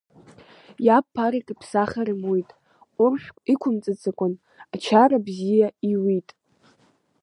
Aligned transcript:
Иаб 0.85 1.05
ԥарак 1.13 1.47
иԥсахыр 1.53 2.07
имуит, 2.13 2.49
ҟәрышьк 2.95 3.35
иқәымҵаӡакәан, 3.53 4.33
ачара 4.73 5.17
бзиа 5.25 5.69
иуит. 5.91 6.29